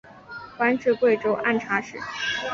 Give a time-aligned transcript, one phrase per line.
[0.57, 1.99] 官至贵州按察使。